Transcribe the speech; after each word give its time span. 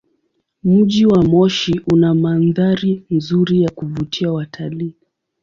Mji 0.63 1.05
wa 1.05 1.23
Moshi 1.23 1.81
una 1.93 2.15
mandhari 2.15 3.03
nzuri 3.09 3.61
ya 3.61 3.69
kuvutia 3.71 4.31
watalii. 4.33 4.95